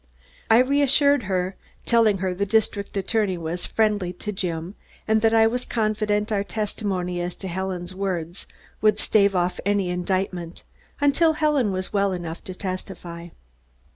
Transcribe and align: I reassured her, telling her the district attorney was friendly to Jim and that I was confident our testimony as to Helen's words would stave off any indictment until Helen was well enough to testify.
I 0.49 0.57
reassured 0.57 1.21
her, 1.29 1.55
telling 1.85 2.17
her 2.25 2.33
the 2.33 2.43
district 2.47 2.97
attorney 2.97 3.37
was 3.37 3.67
friendly 3.67 4.11
to 4.13 4.31
Jim 4.31 4.73
and 5.07 5.21
that 5.21 5.31
I 5.31 5.45
was 5.45 5.63
confident 5.63 6.31
our 6.31 6.43
testimony 6.43 7.21
as 7.21 7.35
to 7.35 7.47
Helen's 7.47 7.93
words 7.93 8.47
would 8.81 8.97
stave 8.97 9.35
off 9.35 9.59
any 9.63 9.91
indictment 9.91 10.63
until 10.99 11.33
Helen 11.33 11.71
was 11.71 11.93
well 11.93 12.13
enough 12.13 12.43
to 12.45 12.55
testify. 12.55 13.27